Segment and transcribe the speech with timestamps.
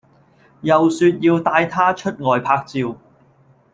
[0.61, 2.97] 又說要帶她出外拍照